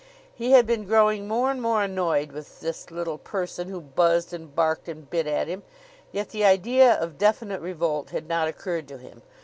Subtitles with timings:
[0.33, 4.55] He had been growing more and more annoyed with this little person who buzzed and
[4.55, 5.61] barked and bit at him,
[6.11, 9.21] yet the idea of definite revolt had not occurred to him.